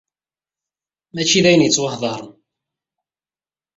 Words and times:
Mačči 1.13 1.39
d 1.43 1.45
ayen 1.49 1.65
yettwahdaren. 1.65 2.31